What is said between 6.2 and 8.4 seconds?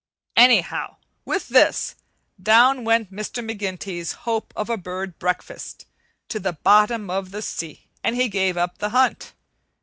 "to the bottom of the sea," and he